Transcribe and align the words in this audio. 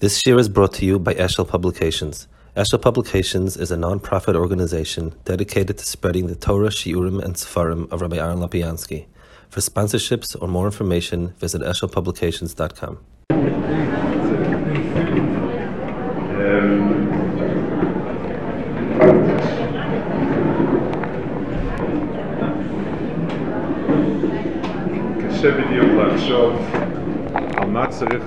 This 0.00 0.25
year 0.25 0.39
is 0.39 0.49
brought 0.49 0.73
to 0.75 0.85
you 0.85 0.97
by 0.97 1.13
Eshel 1.13 1.47
Publications. 1.47 2.27
Eshel 2.55 2.81
Publications 2.81 3.55
is 3.55 3.71
a 3.71 3.77
non-profit 3.77 4.35
organization 4.35 5.13
dedicated 5.25 5.77
to 5.77 5.85
spreading 5.85 6.27
the 6.27 6.35
Torah, 6.35 6.69
Shiurim, 6.69 7.23
and 7.23 7.35
Sefarim 7.35 7.91
of 7.91 8.01
Rabbi 8.01 8.17
Aaron 8.17 8.39
Lapiansky. 8.39 9.05
For 9.49 9.59
sponsorships 9.59 10.35
or 10.41 10.47
more 10.47 10.65
information, 10.65 11.33
visit 11.39 11.61
eshelpublications.com. 11.61 12.97
קשה 25.19 25.51
בדיוק 25.51 25.91
לחשוב 25.97 26.53
על 27.33 27.69
מה 27.69 27.87
צריך 27.87 28.23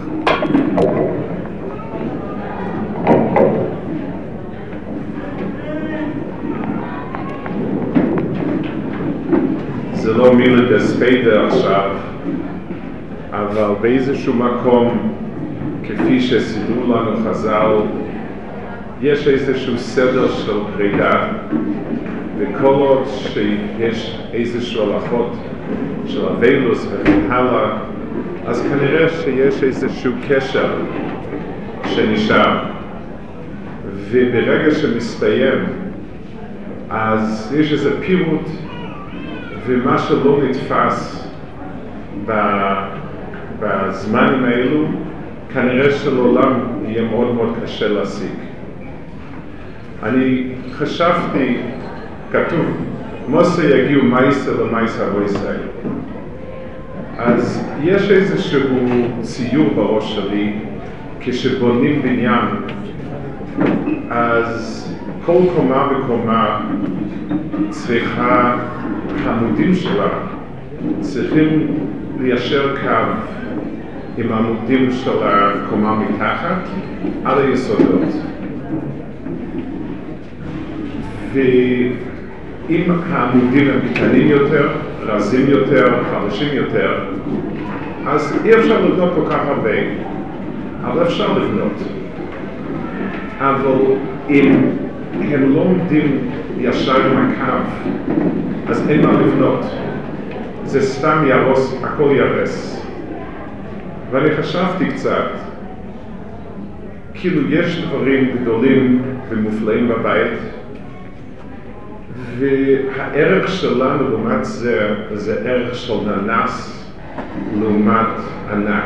זה 10.15 10.21
לא 10.21 10.35
מילה 10.35 10.77
דספיידה 10.77 11.47
עכשיו, 11.47 11.91
אבל 13.31 13.75
באיזשהו 13.81 14.35
מקום, 14.35 15.13
כפי 15.83 16.21
שסידרו 16.21 16.95
לנו 16.95 17.17
חז"ל, 17.25 17.77
יש 19.01 19.29
איזשהו 19.29 19.79
סדר 19.79 20.29
של 20.29 20.53
פרידה, 20.77 21.29
וכל 22.39 22.75
עוד 22.75 23.05
שיש 23.07 24.19
איזשהו 24.33 24.93
הלכות 24.93 25.37
של 26.07 26.27
אבילוס 26.27 26.87
וכן 26.93 27.21
הלאה, 27.31 27.79
אז 28.47 28.63
כנראה 28.63 29.09
שיש 29.09 29.63
איזשהו 29.63 30.13
קשר 30.29 30.75
שנשאר. 31.85 32.59
וברגע 34.11 34.71
שמסתיים, 34.75 35.65
אז 36.91 37.55
יש 37.59 37.73
איזה 37.73 38.01
פירוט, 38.01 38.49
ומה 39.67 39.99
שלא 39.99 40.39
נתפס 40.43 41.29
בזמנים 43.61 44.45
האלו, 44.45 44.87
כנראה 45.55 45.93
שלעולם 45.93 46.61
יהיה 46.87 47.03
מאוד 47.03 47.35
מאוד 47.35 47.55
קשה 47.63 47.89
להשיג. 47.89 48.35
אני 50.03 50.53
חשבתי, 50.73 51.57
כתוב, 52.33 52.67
מוסר 53.29 53.77
יגיעו 53.77 54.03
מייסר 54.03 54.63
למייסר 54.63 55.09
אבויסאי. 55.09 55.57
אז 57.19 57.69
יש 57.83 58.11
איזשהו 58.11 58.79
ציור 59.21 59.71
בראש 59.75 60.15
שלי, 60.17 60.53
כשבונים 61.21 62.03
בניין, 62.03 62.47
אז 64.11 64.81
כל 65.27 65.41
קומה 65.57 65.89
וקומה 65.91 66.61
צריכה, 67.71 68.57
העמודים 69.25 69.75
שלה 69.75 70.09
צריכים 71.01 71.67
ליישר 72.21 72.77
קו 72.77 73.13
עם 74.19 74.33
העמודים 74.33 74.93
של 74.93 75.23
הקומה 75.23 75.99
מתחת 75.99 76.69
על 77.25 77.39
היסודות. 77.39 78.09
ואם 81.33 82.83
העמודים 83.11 83.71
הם 83.71 83.81
קטנים 83.95 84.29
יותר, 84.29 84.69
רזים 85.01 85.47
יותר, 85.49 86.03
חדשים 86.05 86.49
יותר, 86.53 87.05
אז 88.07 88.41
אי 88.45 88.55
אפשר 88.55 88.81
לבנות 88.81 89.13
כל 89.15 89.31
כך 89.31 89.41
הרבה, 89.47 89.71
אבל 90.85 91.03
אפשר 91.03 91.39
לבנות. 91.39 91.83
אבל 93.41 93.79
אם 94.31 94.84
הם 95.21 95.55
לא 95.55 95.61
עומדים 95.61 96.31
ישר 96.59 97.07
עם 97.07 97.17
הקו, 97.17 97.83
אז 98.69 98.91
אין 98.91 99.07
מה 99.07 99.13
לבנות. 99.13 99.65
זה 100.65 100.81
סתם 100.81 101.25
יהרוס, 101.27 101.75
הכל 101.83 102.11
יהרס. 102.17 102.85
ואני 104.11 104.37
חשבתי 104.37 104.87
קצת, 104.87 105.29
כאילו 107.15 107.51
יש 107.51 107.85
דברים 107.85 108.37
גדולים 108.41 109.03
ומופלאים 109.29 109.89
בבית, 109.89 110.39
והערך 112.39 113.49
שלנו 113.49 114.11
לעומת 114.11 114.45
זה, 114.45 114.95
זה 115.13 115.41
ערך 115.45 115.75
של 115.75 115.95
ננס 116.07 116.85
לעומת 117.61 118.07
ענק. 118.53 118.85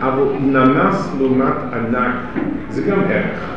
אבל 0.00 0.24
ננס 0.40 1.14
לעומת 1.18 1.56
ענק 1.72 2.14
זה 2.68 2.90
גם 2.90 3.00
ערך. 3.00 3.54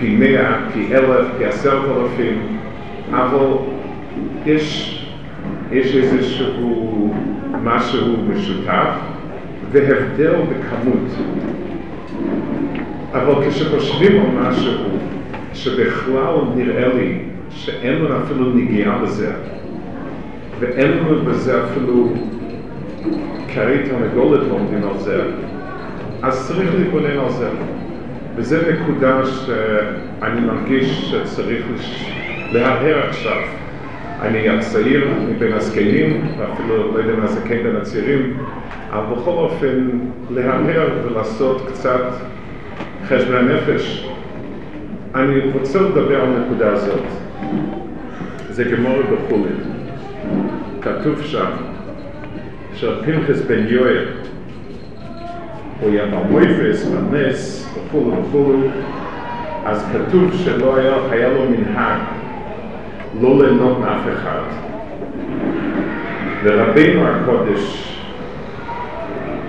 פי 0.00 0.16
מאה, 0.16 0.56
פי 0.72 0.94
אלף, 0.94 1.26
פי 1.38 1.44
עשרת 1.44 1.82
אלפים, 1.96 2.58
אבל 3.10 3.46
יש, 4.46 4.96
יש 5.72 5.96
איזשהו 5.96 7.14
משהו 7.62 8.16
משותף 8.28 8.94
והבדל 9.72 10.32
בכמות. 10.32 11.08
אבל 13.12 13.48
כשחושבים 13.48 14.20
על 14.20 14.48
משהו 14.48 14.74
שבכלל 15.54 16.34
נראה 16.56 16.88
לי 16.94 17.18
שאין 17.50 18.02
לנו 18.02 18.24
אפילו 18.24 18.50
נגיעה 18.54 18.98
בזה, 18.98 19.32
ואין 20.60 20.90
לנו 20.90 21.24
בזה 21.24 21.64
אפילו 21.64 22.08
קרי 23.54 23.78
תרנגולת 23.88 24.40
לומדים 24.48 24.88
על 24.88 24.98
זה, 24.98 25.22
אז 26.22 26.48
צריך 26.48 26.74
להתבונן 26.74 27.18
על 27.18 27.30
זה. 27.30 27.48
וזה 28.40 28.72
נקודה 28.72 29.20
שאני 29.26 30.40
מרגיש 30.40 31.10
שצריך 31.10 31.66
להרהר 32.52 33.08
עכשיו. 33.08 33.42
אני 34.22 34.48
הצעיר 34.48 35.08
מבין 35.28 35.52
הזקנים, 35.52 36.26
ואפילו 36.38 36.92
לא 36.92 36.98
יודע 36.98 37.20
מה 37.20 37.26
זה 37.26 37.40
כן 37.48 37.62
בין 37.62 37.76
הצעירים, 37.76 38.36
אבל 38.90 39.14
בכל 39.14 39.30
אופן 39.30 39.88
להרהר 40.30 40.88
ולעשות 41.04 41.68
קצת 41.68 42.02
חשבון 43.08 43.36
הנפש. 43.36 44.08
אני 45.14 45.40
רוצה 45.52 45.80
לדבר 45.80 46.20
על 46.20 46.28
הנקודה 46.36 46.72
הזאת. 46.72 47.04
זה 48.50 48.64
גמור 48.64 48.98
בחולין. 49.02 49.60
כתוב 50.82 51.22
שם 51.22 51.50
שפנחס 52.74 53.40
בן 53.40 53.66
יואל 53.68 54.19
הוא 55.80 55.90
היה 55.90 56.04
במויפס, 56.06 56.86
בנס, 57.10 57.68
וכולו 57.74 58.12
וכולו, 58.22 58.58
אז 59.66 59.86
כתוב 59.92 60.32
שלא 60.44 60.76
היה, 60.76 60.92
היה 61.10 61.28
לו 61.28 61.44
מנהג 61.50 62.00
לא 63.20 63.38
ליהנות 63.38 63.78
מאף 63.78 64.00
אחד. 64.12 64.40
ורבינו 66.42 67.08
הקודש 67.08 67.90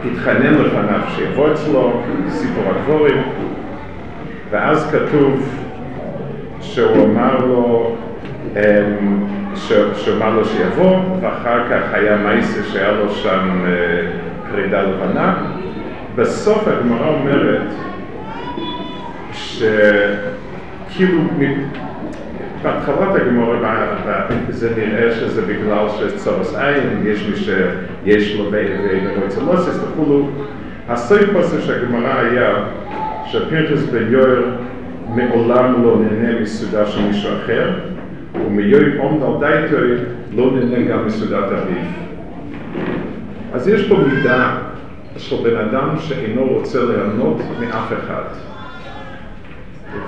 התחנן 0.05 0.53
לפניו 0.53 0.99
שיבוא 1.15 1.51
אצלו, 1.51 2.01
סיפור 2.29 2.63
הדבורים, 2.69 3.21
ואז 4.49 4.91
כתוב 4.91 5.59
שהוא 6.61 7.05
אמר 7.05 7.45
לו, 7.45 7.95
שהוא 9.95 10.15
אמר 10.17 10.35
לו 10.35 10.45
שיבוא, 10.45 10.97
ואחר 11.21 11.59
כך 11.69 11.93
היה 11.93 12.17
מייסה 12.17 12.63
שהיה 12.63 12.91
לו 12.91 13.09
שם 13.09 13.65
פרידה 14.51 14.81
לבנה. 14.81 15.35
בסוף 16.15 16.67
הגמרא 16.67 17.07
אומרת 17.07 17.61
שכאילו 19.33 21.21
בהתחלת 22.63 23.15
הגמרא 23.15 23.59
זה 24.49 24.69
נראה 24.77 25.11
שזה 25.11 25.41
בגלל 25.41 25.87
שצורס 25.89 26.55
עין, 26.55 27.03
יש 27.05 27.27
מי 27.29 27.35
שיש 27.35 28.35
לו 28.35 28.51
ומועצלוסס 28.51 29.79
וכולו. 29.83 30.27
הסויפוסה 30.89 31.61
של 31.61 31.73
הגמרא 31.73 32.19
היה 32.19 32.53
שפרקס 33.25 33.83
בן 33.83 34.11
יואל 34.11 34.43
מעולם 35.15 35.83
לא 35.83 35.97
נהנה 36.01 36.39
מסעודה 36.39 36.85
של 36.85 37.01
מישהו 37.01 37.29
אחר, 37.43 37.69
ומיואל 38.45 38.97
עומד 38.97 39.23
דייטוי 39.39 39.91
לא 40.35 40.51
נהנה 40.51 40.87
גם 40.91 41.05
מסעודת 41.05 41.43
אביו. 41.43 41.85
אז 43.53 43.67
יש 43.67 43.87
פה 43.87 43.95
מידה 43.97 44.57
של 45.17 45.35
בן 45.43 45.57
אדם 45.57 45.89
שאינו 45.99 46.47
רוצה 46.47 46.79
ליהנות 46.83 47.41
מאף 47.59 47.93
אחד. 47.93 48.23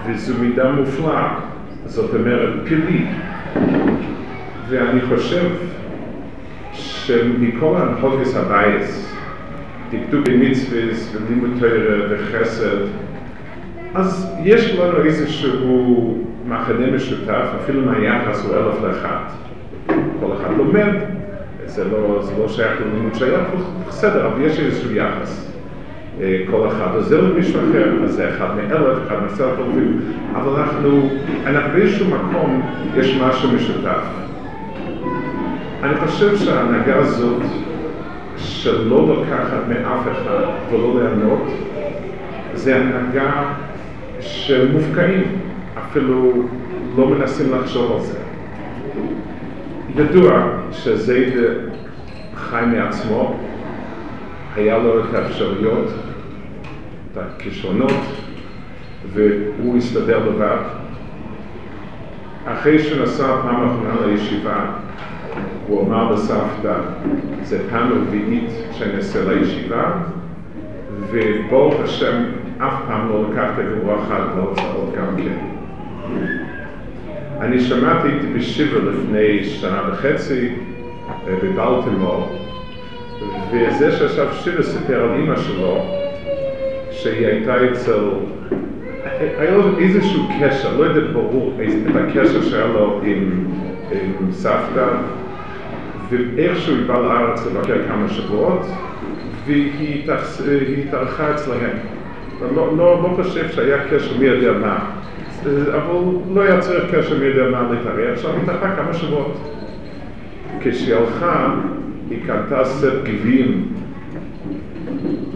וזו 0.07 0.33
מידה 0.39 0.71
מופלאה, 0.71 1.39
זאת 1.85 2.13
אומרת 2.13 2.49
פילי. 2.65 3.05
ואני 4.69 5.01
חושב 5.01 5.49
שמכל 6.73 7.75
ההנחוגס 7.75 8.35
הבייס, 8.35 9.13
דקדוק 9.91 10.27
במצווס 10.27 11.15
ולימוד 11.15 11.49
תורה 11.59 12.05
וחסד, 12.09 12.77
אז 13.95 14.33
יש 14.43 14.75
לנו 14.75 15.03
איזשהו 15.05 16.17
מחנה 16.47 16.91
משותף, 16.91 17.45
אפילו 17.63 17.81
מהיחס 17.81 18.45
הוא 18.45 18.55
אלף 18.55 18.81
לאחד. 18.83 19.17
כל 20.19 20.33
אחד 20.33 20.57
לומד, 20.57 20.93
זה 21.73 21.83
לא, 21.83 22.21
זה 22.21 22.31
לא 22.39 22.47
שייך 22.47 22.81
ללימוד 22.81 23.15
שייך, 23.15 23.47
בסדר, 23.87 24.27
אבל 24.27 24.41
יש 24.41 24.59
איזשהו 24.59 24.91
יחס. 24.91 25.49
כל 26.51 26.67
אחד 26.67 26.95
עוזר 26.95 27.21
למישהו 27.21 27.59
אחר, 27.59 28.03
אז 28.03 28.13
זה 28.13 28.29
אחד 28.29 28.47
מאלף, 28.55 28.97
אחד 29.07 29.15
מעשרת 29.21 29.59
אלפים, 29.59 30.01
אבל 30.35 30.61
אנחנו, 30.61 31.09
אנחנו 31.45 31.73
באיזשהו 31.73 32.05
מקום, 32.07 32.61
יש 32.97 33.17
משהו 33.21 33.51
משותף. 33.51 34.03
אני 35.83 35.95
חושב 35.95 36.37
שההנהגה 36.37 36.95
הזאת, 36.95 37.41
שלא 38.37 39.07
לוקחת 39.07 39.67
מאף 39.69 40.07
אחד 40.11 40.43
ולא 40.71 41.01
לענות, 41.03 41.47
זה 42.53 42.75
הנהגה 42.75 43.53
שמופקעים, 44.19 45.23
אפילו 45.77 46.33
לא 46.97 47.07
מנסים 47.07 47.53
לחשוב 47.53 47.91
על 47.91 48.01
זה. 48.01 48.19
ידוע 49.95 50.57
שזייד 50.71 51.33
חי 52.35 52.63
מעצמו, 52.67 53.39
היה 54.55 54.77
לו 54.77 54.99
את 54.99 55.13
האפשרויות, 55.13 55.87
את 57.11 57.17
הכישרונות, 57.17 57.91
והוא 59.13 59.77
הסתדר 59.77 60.29
לבד. 60.29 60.57
אחרי 62.45 62.79
שנסע 62.79 63.41
פעם 63.41 63.67
אחרונה 63.67 64.05
לישיבה, 64.05 64.65
הוא 65.67 65.87
אמר 65.87 66.11
לסבתא, 66.11 66.75
זה 67.43 67.69
פעם 67.69 67.91
רביעית 67.91 68.49
שאני 68.71 68.95
אעשה 68.95 69.33
לישיבה, 69.33 69.91
וברוך 71.09 71.75
השם, 71.83 72.23
אף 72.57 72.73
פעם 72.87 73.09
לא 73.09 73.29
לקחת 73.29 73.53
גרוע 73.59 74.03
אחד 74.03 74.21
בהוצאות 74.35 74.93
גם 74.97 75.15
כן. 75.17 75.37
אני 77.43 77.59
שמעתי 77.59 78.07
בשיבר 78.35 78.89
לפני 78.89 79.43
שנה 79.43 79.81
וחצי 79.91 80.49
אה, 81.27 81.35
בבלטימור, 81.43 82.39
וזה 83.51 83.91
שישב 83.91 84.27
שיבר 84.33 84.63
סיפר 84.63 85.03
על 85.03 85.19
אימא 85.19 85.35
שלו, 85.35 85.85
שהיא 86.91 87.27
הייתה 87.27 87.55
אצל, 87.71 87.99
היה 89.39 89.57
לו 89.57 89.79
איזשהו 89.79 90.23
קשר, 90.41 90.77
לא 90.77 90.83
יודע 90.83 91.11
ברור 91.13 91.53
את 91.61 91.95
הקשר 91.95 92.41
שהיה 92.41 92.67
לו 92.67 93.01
עם, 93.03 93.47
עם 93.91 94.31
סבתא, 94.31 94.87
ואיכשהו 96.09 96.75
היא 96.75 96.85
באה 96.87 96.99
לארץ 96.99 97.45
לבקר 97.45 97.87
כמה 97.87 98.09
שבועות, 98.09 98.65
והיא 99.45 100.11
התארחה 100.87 101.31
אצלהם. 101.31 101.77
לא, 102.55 102.77
לא, 102.77 103.03
לא 103.03 103.09
חושב 103.15 103.49
שהיה 103.51 103.77
קשר 103.89 104.17
מי 104.19 104.25
יודע 104.25 104.51
מה, 104.51 104.79
אבל 105.47 105.95
לא 106.33 106.41
היה 106.41 106.59
צריך 106.59 106.95
קשר 106.95 107.19
מי 107.19 107.25
יודע 107.25 107.49
מה 107.51 107.71
להתארח, 107.71 108.25
היא 108.25 108.43
התארחה 108.43 108.75
כמה 108.75 108.93
שבועות. 108.93 109.37
כשהיא 110.59 110.95
הלכה, 110.95 111.55
היא 112.09 112.19
קנתה 112.27 112.65
סט 112.65 113.03
גביעים 113.03 113.73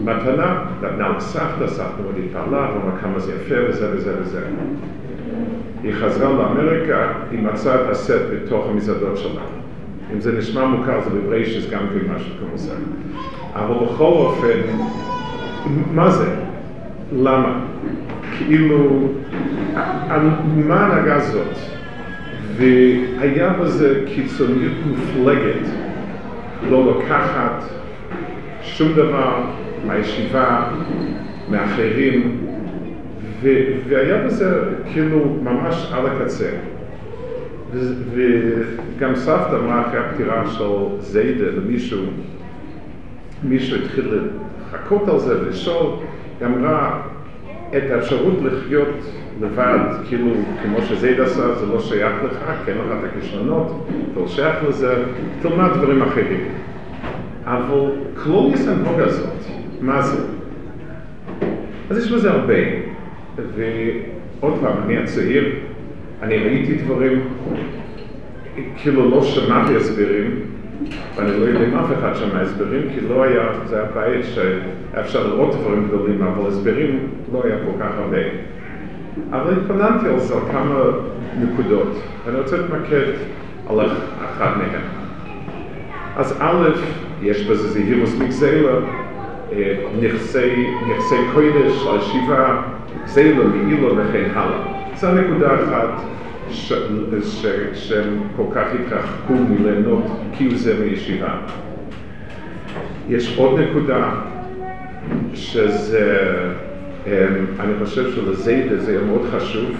מתנה, 0.04 0.64
נתנה 0.82 1.08
לסבתא, 1.16 1.66
סבתא 1.66 2.02
מאוד 2.02 2.14
התפעלה, 2.24 2.70
ואמרה 2.74 2.98
כמה 3.02 3.18
זה 3.18 3.32
יפה 3.32 3.54
וזה 3.68 3.88
וזה 3.92 4.12
וזה. 4.20 4.40
היא 5.82 5.92
חזרה 5.94 6.32
לאמריקה, 6.32 7.12
היא 7.30 7.42
מצאה 7.42 7.74
את 7.74 7.90
הסט 7.90 8.20
בתוך 8.32 8.66
המזוודות 8.70 9.16
שלה. 9.16 9.42
אם 10.14 10.20
זה 10.20 10.32
נשמע 10.32 10.64
מוכר, 10.64 11.00
זה 11.00 11.10
בבריישס 11.10 11.70
גם 11.70 11.80
כן 11.94 12.14
משהו 12.14 12.30
כמוזה. 12.40 12.74
אבל 13.54 13.86
בכל 13.86 14.04
אופן, 14.04 14.58
מה 15.94 16.10
זה? 16.10 16.26
למה? 17.12 17.60
כאילו, 18.38 19.08
מה 20.66 20.80
ההנהגה 20.80 21.14
הזאת? 21.14 21.56
והיה 22.56 23.48
בזה 23.48 24.00
קיצוניות 24.14 24.72
מופלגת, 24.86 25.68
לא 26.70 26.98
לקחת 26.98 27.64
שום 28.62 28.92
דבר 28.92 29.40
מהישיבה, 29.86 30.70
מאחרים, 31.50 32.36
והיה 33.88 34.26
בזה 34.26 34.60
כאילו 34.92 35.36
ממש 35.42 35.92
על 35.94 36.06
הקצה. 36.06 36.50
וגם 38.14 39.16
סבתא 39.16 39.56
אמרה 39.56 39.80
אחרי 39.80 39.98
הפטירה 39.98 40.50
של 40.50 41.00
זיידה 41.00 41.46
למישהו, 41.46 42.02
מישהו 43.42 43.76
התחיל 43.76 44.18
לחכות 44.72 45.08
על 45.08 45.18
זה 45.18 45.40
ולשאול, 45.40 45.92
היא 46.40 46.48
אמרה 46.48 47.00
את 47.76 47.90
האפשרות 47.90 48.38
לחיות 48.42 48.88
לבד, 49.40 49.78
כאילו 50.08 50.30
כמו 50.62 50.82
שזיידה 50.82 51.24
עשה, 51.24 51.54
זה 51.54 51.66
לא 51.66 51.80
שייך 51.80 52.12
לך, 52.24 52.38
כן 52.66 52.72
לך 52.72 52.92
את 52.98 53.04
הכישלונות, 53.04 53.88
אתה 54.12 54.20
לא 54.20 54.28
שייך 54.28 54.56
לזה, 54.68 55.04
תלמד 55.42 55.70
דברים 55.74 56.02
אחרים. 56.02 56.40
אבל 57.44 57.90
קלוניס 58.24 58.68
הנהוג 58.68 59.00
הזאת, 59.00 59.34
מה 59.80 60.02
זה? 60.02 60.22
אז 61.90 61.98
יש 61.98 62.12
בזה 62.12 62.30
הרבה, 62.30 62.54
ועוד 63.36 64.54
פעם, 64.60 64.72
אני 64.84 64.98
הצעיר, 64.98 65.54
אני 66.22 66.36
ראיתי 66.36 66.74
דברים, 66.74 67.20
כאילו 68.76 69.10
לא 69.10 69.22
שמעתי 69.22 69.76
הסברים, 69.76 70.40
ואני 71.16 71.30
לא 71.30 71.44
יודע 71.44 71.64
אם 71.68 71.74
אף 71.74 71.92
אחד 71.98 72.14
שמע 72.14 72.40
הסברים, 72.40 72.82
כי 72.94 73.00
לא 73.08 73.22
היה, 73.22 73.42
זה 73.66 73.76
היה 73.76 73.90
בית 73.94 74.24
שאפשר 74.92 75.26
לראות 75.26 75.54
דברים 75.54 75.88
גדולים, 75.88 76.22
אבל 76.22 76.48
הסברים 76.48 76.98
לא 77.32 77.42
היה 77.44 77.56
כל 77.56 77.84
כך 77.84 77.90
הרבה. 77.98 78.18
אבל 79.30 79.52
התפננתי 79.52 80.08
על 80.08 80.18
זה 80.18 80.34
על 80.34 80.40
כמה 80.52 80.80
נקודות, 81.40 81.88
ואני 82.24 82.38
רוצה 82.38 82.56
להתמקד 82.56 83.06
על 83.70 83.80
אחת 84.24 84.56
מהן. 84.56 84.80
אז 86.16 86.36
א', 86.40 86.68
יש 87.22 87.46
בזה 87.46 87.68
זהירוס 87.68 88.18
מגזלה, 88.18 88.72
נכסי, 90.00 90.66
נכסי 90.90 91.16
קודש, 91.34 91.86
הישיבה, 91.86 92.62
גזלה, 93.04 93.44
מעילו 93.44 93.96
וכן 93.96 94.30
הלאה. 94.34 94.58
זו 94.94 95.08
נקודה 95.12 95.54
אחת 95.54 96.02
שהם 97.74 98.20
כל 98.36 98.44
כך 98.54 98.66
התרחקו 98.74 99.34
מליהנות 99.34 100.04
כאילו 100.36 100.56
זה 100.56 100.74
מישיבה. 100.84 101.34
יש 103.08 103.38
עוד 103.38 103.60
נקודה 103.60 104.10
שזה, 105.34 106.28
אני 107.60 107.72
חושב 107.84 108.12
שלזיידה 108.14 108.76
זה 108.76 109.02
מאוד 109.06 109.28
חשוב, 109.30 109.70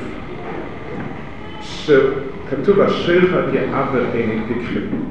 שכתוב 1.60 2.80
אשריך 2.80 3.36
יעבר 3.52 4.04
עיני 4.12 4.40
פיקחים. 4.48 5.04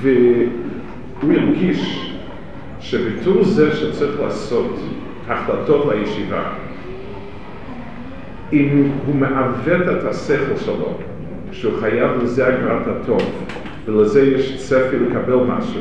והוא 0.00 1.32
הרגיש 1.32 2.12
שבתור 2.80 3.44
זה 3.44 3.76
שצריך 3.76 4.20
לעשות 4.20 4.78
החלטות 5.28 5.92
לישיבה, 5.92 6.42
אם 8.52 8.90
הוא 9.06 9.14
מעוות 9.14 9.82
את 9.98 10.04
השכל 10.04 10.56
שלו, 10.56 10.98
שהוא 11.52 11.80
חייב 11.80 12.10
לזה 12.22 12.46
הכרת 12.48 12.86
הטוב, 12.86 13.22
ולזה 13.86 14.22
יש 14.22 14.66
צפי 14.68 14.96
לקבל 14.96 15.34
משהו, 15.34 15.80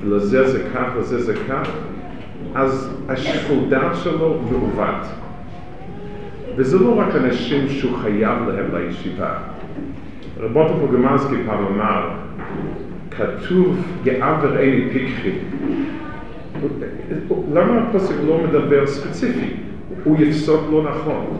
ולזה 0.00 0.48
זה 0.48 0.62
כך, 0.74 0.86
לזה 0.98 1.22
זה 1.22 1.34
כך, 1.48 1.70
אז 2.54 2.94
השיקול 3.08 3.58
דעת 3.68 3.96
שלו 4.02 4.40
מעוות. 4.50 5.06
וזה 6.56 6.78
לא 6.78 6.98
רק 6.98 7.14
אנשים 7.14 7.68
שהוא 7.68 7.96
חייב 7.98 8.38
להם 8.48 8.66
לישיבה. 8.74 9.34
רבותו 10.40 10.74
פוגמנסקי 10.80 11.36
פעם 11.46 11.66
אמר, 11.66 12.10
כתוב 13.10 13.76
גאה 14.04 14.38
וראי 14.42 14.88
פיקחי. 14.92 15.32
למה 17.52 17.82
הפוסק 17.82 18.14
לא 18.26 18.40
מדבר 18.48 18.86
ספציפי? 18.86 19.54
הוא 20.04 20.16
יפסוק 20.20 20.60
לא 20.72 20.82
נכון. 20.90 21.36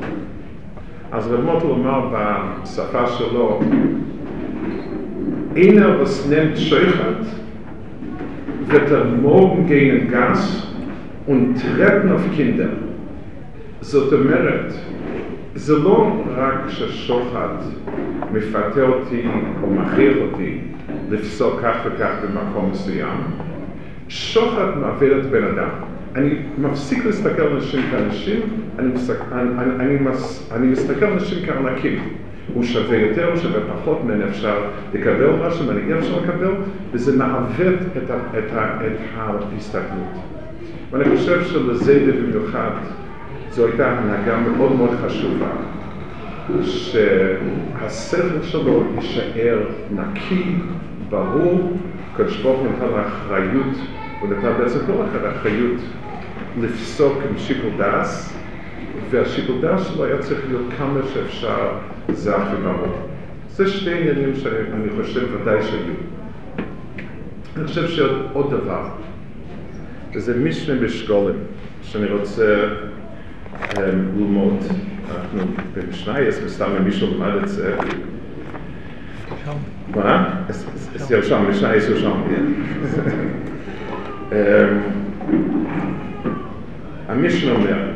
אז 1.12 1.32
רב 1.32 1.44
מוטל 1.44 1.66
אמר 1.66 2.08
בשפה 2.12 3.06
שלו, 3.06 3.60
Scheuchert, 6.56 7.26
wird 8.68 8.90
er 8.90 9.04
morgen 9.04 9.66
gehen 9.66 10.08
Gas 10.08 10.67
und 11.28 11.56
treten 11.60 12.12
auf 12.12 12.24
Kinder. 12.36 12.68
זאת 13.80 14.12
אומרת, 14.12 14.72
זה 15.54 15.78
לא 15.78 16.22
רק 16.36 16.68
ששוחד 16.68 17.54
מפתה 18.32 18.82
אותי 18.82 19.22
או 19.62 19.70
מכריח 19.70 20.16
אותי 20.20 20.58
לפסוק 21.10 21.60
כך 21.62 21.76
וכך 21.84 22.10
במקום 22.22 22.70
מסוים, 22.70 23.18
שוחד 24.08 24.78
מעביר 24.78 25.18
את 25.18 25.26
בן 25.26 25.44
אדם. 25.44 25.68
אני 26.16 26.34
מפסיק 26.58 27.04
להסתכל 27.04 27.42
על 27.42 27.52
אנשים 27.52 27.80
כאנשים, 27.90 28.40
אני, 28.78 28.88
מסתכל, 28.88 29.22
אני, 29.32 29.50
אני, 29.58 29.84
אני, 29.84 29.96
מס, 30.00 30.52
אני 30.52 30.66
מסתכל 30.66 31.04
על 31.04 31.12
אנשים 31.12 31.46
כארנקים. 31.46 31.98
הוא 32.54 32.64
שווה 32.64 32.96
יותר, 32.96 33.30
הוא 33.30 33.36
שווה 33.36 33.60
פחות, 33.74 34.04
ממנו 34.04 34.28
אפשר 34.28 34.56
לקבל 34.94 35.30
משהו, 35.46 35.64
ממנו 35.64 35.78
אי 35.78 35.98
אפשר 35.98 36.20
לקבל, 36.20 36.52
וזה 36.92 37.16
מעוות 37.16 37.78
את, 37.96 38.10
ה, 38.10 38.38
את, 38.38 38.52
ה, 38.52 38.78
את 38.84 39.42
ההסתכלות. 39.52 40.37
ואני 40.90 41.16
חושב 41.16 41.44
שלזה 41.44 42.12
במיוחד, 42.16 42.70
זו 43.50 43.66
הייתה 43.66 43.90
הנהגה 43.90 44.36
מאוד 44.36 44.72
מאוד 44.72 44.90
חשובה, 45.06 45.50
שהשכל 46.62 48.42
שלו 48.42 48.82
יישאר 48.94 49.58
נקי, 49.90 50.56
ברור, 51.10 51.76
קדוש 52.16 52.42
ברוך 52.42 52.60
הוא 52.60 52.68
נתן 52.68 53.00
אחריות, 53.06 53.76
הוא 54.20 54.28
נתן 54.28 54.52
בעצם 54.58 54.78
כל 54.86 54.92
אחד 54.92 55.24
אחריות 55.24 55.80
לפסוק 56.60 57.18
עם 57.30 57.38
שיקול 57.38 57.70
דס, 57.78 58.38
והשיקול 59.10 59.56
דס 59.60 59.86
שלו 59.86 60.04
היה 60.04 60.18
צריך 60.18 60.40
להיות 60.48 60.66
כמה 60.78 61.00
שאפשר 61.14 61.68
זך 62.12 62.42
וברור. 62.52 63.08
זה 63.50 63.68
שתי 63.68 63.90
עניינים 63.90 64.34
שאני 64.34 64.88
חושב 64.96 65.28
ודאי 65.34 65.62
שהיו. 65.62 65.94
אני 67.56 67.66
חושב 67.66 67.88
שעוד 67.88 68.50
דבר, 68.50 68.88
וזה 70.14 70.38
משנה 70.38 70.80
בשגולם, 70.80 71.34
שאני 71.82 72.06
רוצה 72.06 72.68
um, 73.70 73.74
ללמוד. 74.16 74.64
אנחנו 75.10 75.40
במשנייס, 75.74 76.40
וסתם 76.44 76.70
אם 76.78 76.84
מישהו 76.84 77.14
למד 77.14 77.42
את 77.42 77.48
זה. 77.48 77.76
מה? 79.94 80.40
זה 80.94 81.16
ירשם, 81.16 81.44
משנייס 81.50 81.88
ירשם. 81.88 82.22
המשנה 87.08 87.52
אומר 87.52 87.90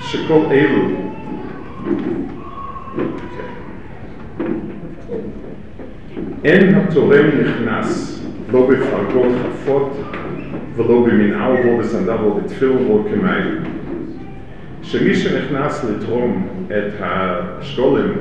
שכל 0.00 0.46
אלו 0.50 0.88
אין 6.44 6.74
התורם 6.74 7.26
נכנס 7.40 8.17
לא 8.52 8.70
בפרגות 8.70 9.32
חפות 9.42 10.02
ולא 10.76 11.06
במנהל 11.06 11.52
ולא 11.52 11.78
בסנדל 11.78 12.12
ולא 12.12 12.40
בתפיל 12.44 12.68
ולא 12.68 13.04
כמיים. 13.10 13.54
שמי 14.82 15.14
שנכנס 15.14 15.84
לתרום 15.84 16.48
את 16.66 16.92
השקולים 17.00 18.12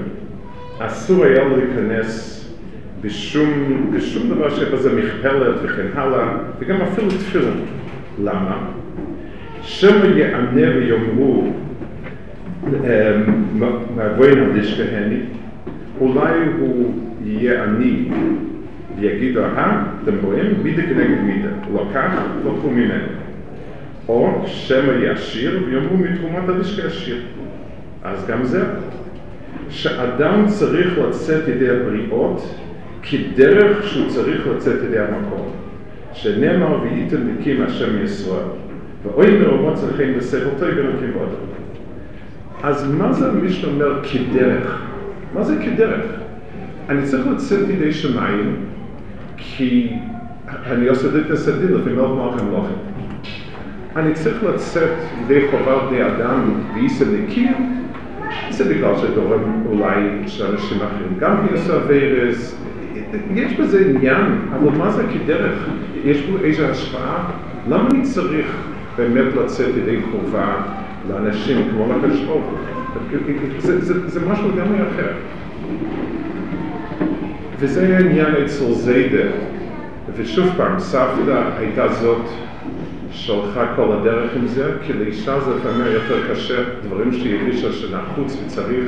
אסור 0.80 1.26
היה 1.26 1.44
להיכנס 1.48 2.34
בשום, 3.02 3.50
בשום 3.94 4.30
דבר 4.30 4.50
שבזה 4.50 4.96
מכפלת 4.96 5.56
וכן 5.64 5.88
הלאה, 5.96 6.38
וגם 6.60 6.82
אפילו 6.82 7.10
תפילין. 7.10 7.62
למה? 8.24 8.70
שמא 9.62 10.06
יענה 10.06 10.76
ויאמרו 10.76 11.54
מהגויין 13.96 14.40
הלישכהני, 14.40 15.20
אולי 16.02 16.34
הוא 16.60 16.94
יהיה 17.26 17.64
עני 17.64 18.10
ויגיד, 19.00 19.38
אה, 19.38 19.84
אתם 20.04 20.12
רואים? 20.24 20.46
מידה 20.64 20.82
כנגד 20.82 21.22
מידה. 21.24 21.50
הוא 21.68 21.82
לקח, 21.90 22.12
לקחו 22.46 22.70
ממנו. 22.70 23.08
או 24.08 24.44
שמא 24.46 24.92
יעשיר 24.92 25.64
ויאמרו 25.66 25.98
מתרומת 25.98 26.50
הלישכה 26.50 26.88
ישיר. 26.88 27.22
אז 28.04 28.26
גם 28.28 28.44
זה. 28.44 28.64
שאדם 29.70 30.46
צריך 30.48 30.98
לצאת 30.98 31.48
ידי 31.48 31.70
הבריאות 31.70 32.56
כדרך 33.04 33.88
שהוא 33.88 34.10
צריך 34.10 34.48
לצאת 34.48 34.84
ידי 34.84 35.00
המקום. 35.00 35.52
שנאמר 36.14 36.82
וייתם 36.82 37.18
נקים 37.28 37.64
השם 37.64 38.04
ישראל. 38.04 38.44
ואוי 39.04 39.38
מרומות 39.40 39.76
צריכים 39.76 40.14
טוב 40.60 40.70
ונקים 40.78 41.12
ועוד. 41.18 41.30
אז 42.64 42.92
מה 42.92 43.14
זה 43.14 43.30
המשנה 43.30 43.68
אומר 43.68 44.04
כדרך? 44.04 44.82
מה 45.34 45.44
זה 45.44 45.56
כדרך? 45.66 46.06
אני 46.90 47.04
צריך 47.04 47.28
לצאת 47.28 47.70
ידי 47.70 47.94
שמיים 47.94 48.56
כי 49.38 49.90
אני 50.66 50.88
עושה 50.88 51.08
את 51.26 51.32
הסדיר 51.32 51.78
לפעמים 51.78 51.98
לא 51.98 52.16
מוח 52.16 52.42
המלוכים. 52.42 52.76
אני 53.96 54.14
צריך 54.14 54.44
לצאת 54.44 54.90
ידי 55.22 55.42
חובה 55.52 55.88
בני 55.90 56.08
אדם 56.08 56.52
ואיסא 56.74 57.04
נקים 57.04 57.78
זה 58.50 58.74
בגלל 58.74 58.94
שגורם 58.98 59.64
אולי 59.66 60.28
שאנשים 60.28 60.78
אחרים 60.78 61.20
גם 61.20 61.36
יעשו 61.52 61.78
אביירס, 61.78 62.64
יש 63.34 63.54
בזה 63.54 63.86
עניין, 63.90 64.42
אבל 64.54 64.78
מה 64.78 64.92
זה 64.92 65.04
כדרך? 65.14 65.70
יש 66.06 66.22
פה 66.22 66.38
איזו 66.44 66.66
השפעה? 66.66 67.32
למה 67.68 67.90
אני 67.90 68.02
צריך 68.02 68.46
באמת 68.98 69.36
לצאת 69.36 69.78
ידי 69.78 69.98
חובה 70.12 70.62
לאנשים 71.10 71.58
כמו 71.72 71.94
לקדוש 71.94 72.22
ברוך 72.22 72.54
זה, 73.58 74.10
זה 74.10 74.26
משהו 74.30 74.52
לגמרי 74.52 74.82
אחר. 74.82 75.12
וזה 77.60 77.98
העניין 77.98 78.36
אצל 78.46 78.72
זיידה. 78.74 79.30
ושוב 80.16 80.48
פעם, 80.58 80.80
סבתא 80.80 81.50
הייתה 81.60 81.88
זאת 81.88 82.26
שהלכה 83.12 83.74
כל 83.76 83.92
הדרך 83.92 84.32
עם 84.36 84.48
זה, 84.48 84.72
כי 84.84 84.94
לאישה 84.94 85.40
זה 85.40 85.52
לפעמים 85.56 85.94
יותר 85.94 86.32
קשה, 86.32 86.64
דברים 86.84 87.14
שהיא 87.14 87.40
הרגישה 87.40 87.72
שנחוץ 87.72 88.38
וצריך. 88.46 88.86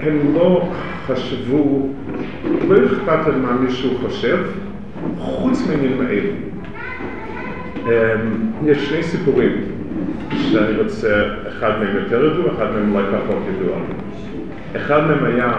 הם 0.00 0.34
לא 0.34 0.72
חשבו, 1.06 1.88
לא 2.68 2.76
אכפת 2.86 3.26
להם 3.28 3.42
מה 3.42 3.52
מישהו 3.52 3.98
חושב, 3.98 4.38
חוץ 5.18 5.66
מעניינים 5.68 6.00
האלה. 6.06 6.30
יש 8.64 8.88
שני 8.88 9.02
סיפורים 9.02 9.52
שאני 10.36 10.76
רוצה, 10.82 11.22
אחד 11.48 11.70
מהם 11.78 11.96
יותר 11.96 12.24
ידוע, 12.24 12.52
אחד 12.54 12.66
מהם 12.74 12.94
אולי 12.94 13.04
פחות 13.06 13.42
ידוע. 13.54 13.76
אחד 14.76 15.06
מהם 15.06 15.24
היה 15.24 15.54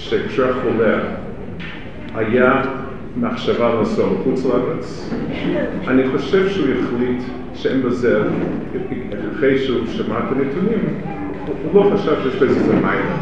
שכשהוא 0.00 0.46
חולה 0.62 0.98
היה 2.14 2.62
מחשבה 3.16 3.74
לנסוע 3.74 4.06
לחוץ 4.12 4.46
לארץ. 4.46 5.14
אני 5.88 6.02
חושב 6.08 6.48
שהוא 6.48 6.66
החליט 6.68 7.22
שאין 7.54 7.82
בזה, 7.82 8.22
אחרי 9.32 9.58
שהוא 9.58 9.86
שמע 9.86 10.18
את 10.18 10.36
הנתונים, 10.36 10.84
הוא 11.64 11.84
לא 11.84 11.90
חשב 11.94 12.12
שיש 12.22 12.34
בזה 12.34 12.60
איזה 12.60 12.74
מיילה. 12.74 13.16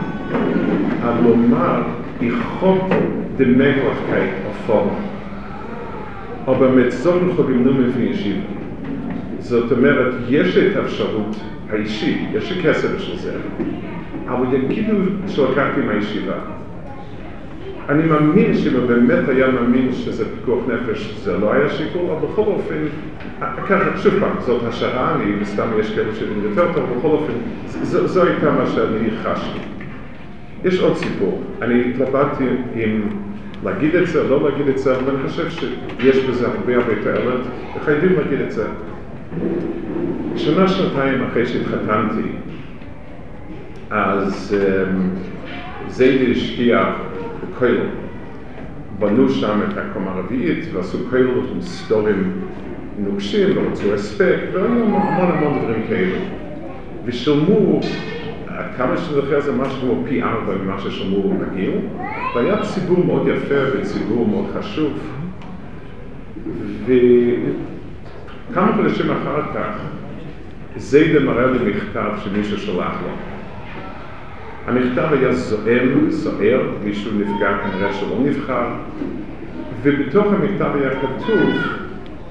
אבל 1.03 1.29
לומר, 1.29 1.83
יחוק 2.21 2.85
דמגלחקי 3.37 4.29
הפורם. 4.51 4.95
אבל 6.47 6.69
מצורים 6.69 7.33
חוגים 7.37 7.67
לא 7.67 7.73
מבין 7.73 8.13
ישיבה. 8.13 8.47
זאת 9.39 9.73
אומרת, 9.73 10.15
יש 10.29 10.57
את 10.57 10.77
האפשרות 10.77 11.37
האישית, 11.71 12.19
יש 12.33 12.59
כסף 12.63 12.89
בשביל 12.97 13.19
זה, 13.19 13.37
אבל 14.29 14.55
יגידו 14.55 14.95
שלקחתי 15.27 15.81
מהישיבה. 15.81 16.35
אני 17.89 18.03
מאמין 18.03 18.55
שאם 18.55 18.75
הוא 18.75 18.87
באמת 18.87 19.29
היה 19.29 19.51
מאמין 19.51 19.93
שזה 19.93 20.25
פיקוח 20.35 20.65
נפש, 20.69 21.15
זה 21.25 21.39
לא 21.39 21.53
היה 21.53 21.71
שיקול, 21.71 22.11
אבל 22.11 22.27
בכל 22.29 22.43
אופן, 22.43 22.75
ככה, 23.41 23.99
שוב 23.99 24.15
פעם, 24.21 24.33
זאת 24.41 24.63
השערה, 24.69 25.15
אני, 25.15 25.45
סתם 25.45 25.69
יש 25.81 25.95
כאלה 25.95 26.15
שיודעים 26.15 26.45
יותר 26.45 26.73
טוב, 26.73 26.85
בכל 26.99 27.09
אופן, 27.09 27.33
זו, 27.83 28.25
הייתה 28.25 28.51
מה 28.51 28.67
שאני 28.67 29.11
חשתי. 29.23 29.59
יש 30.65 30.81
עוד 30.81 30.97
סיפור, 30.97 31.43
אני 31.63 31.91
התלבטתי 31.91 32.45
אם 32.75 33.01
להגיד 33.65 33.95
את 33.95 34.07
זה 34.07 34.21
או 34.21 34.29
לא 34.29 34.51
להגיד 34.51 34.69
את 34.69 34.79
זה, 34.79 34.97
אבל 34.97 35.15
אני 35.15 35.29
חושב 35.29 35.51
שיש 35.51 36.25
בזה 36.25 36.47
הרבה 36.47 36.77
הרבה 36.77 37.03
תועלת, 37.03 37.41
וחייבים 37.77 38.13
להגיד 38.19 38.41
את 38.41 38.53
זה. 38.53 38.65
שנה, 40.37 40.69
שנתיים 40.69 41.23
אחרי 41.23 41.47
שהתחתנתי, 41.47 42.29
אז 43.91 44.57
זיידי 45.89 46.33
השקיע 46.33 46.93
בכולל. 47.59 47.87
בנו 48.99 49.29
שם 49.29 49.61
את 49.69 49.79
הקומה 49.79 50.11
הרביעית 50.11 50.65
ועשו 50.73 50.99
כולל 51.11 51.29
עם 51.55 51.61
סטורים 51.61 52.33
נוקשים 52.99 53.49
ורצו 53.57 53.95
הספק 53.95 54.37
והיו 54.53 54.67
המון 54.67 55.31
המון 55.31 55.59
דברים 55.59 55.83
כאלה. 55.89 56.19
ושילמו, 57.05 57.81
כמה 58.77 58.97
שאני 58.97 59.15
זוכר 59.15 59.41
זה 59.41 59.53
משהו 59.53 59.81
כמו 59.81 60.03
פי 60.09 60.23
ארבע 60.23 60.55
ממה 60.55 60.81
ששילמו 60.81 61.35
רגיל, 61.41 61.73
והיה 62.35 62.63
ציבור 62.63 63.05
מאוד 63.05 63.29
יפה 63.29 63.55
וציבור 63.75 64.29
מאוד 64.29 64.47
חשוב. 64.59 64.93
וכמה 66.87 68.73
חודשים 68.77 69.11
אחר 69.11 69.43
כך 69.55 69.81
זיידה 70.77 71.21
מראה 71.21 71.47
לי 71.47 71.71
מכתב 71.71 72.11
שמישהו 72.25 72.59
שלח 72.59 72.93
לו. 73.03 73.38
המכתב 74.69 75.09
היה 75.13 75.33
זועם, 75.33 76.11
סוער, 76.11 76.61
מישהו 76.85 77.11
נפגע 77.19 77.59
כנראה 77.59 77.93
שלא 77.93 78.17
נבחר, 78.25 78.67
ובתוך 79.83 80.27
המכתב 80.33 80.71
היה 80.75 80.91
כתוב 80.91 81.51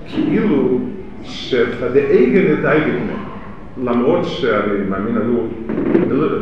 כאילו 0.08 0.80
שפדאיגן 1.24 2.52
לדייגן, 2.52 3.06
למרות 3.84 4.26
שאני 4.26 4.84
מאמין, 4.90 5.18
אני 5.18 5.32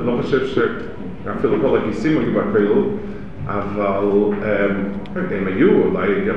לא, 0.06 0.18
חושב 0.22 0.46
שאפילו 0.46 1.56
כל 1.62 1.78
הכיסים 1.78 2.18
היו 2.18 2.32
בכאילו, 2.34 2.90
אבל 3.48 4.06
הם 5.32 5.48
היו, 5.48 5.70
אולי 5.72 6.26
גם, 6.28 6.36